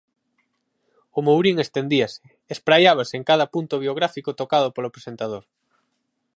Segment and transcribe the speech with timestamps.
[1.17, 2.23] O Mourín estendíase,
[2.55, 5.43] espraiábase en cada punto biográfico tocado polo presentador.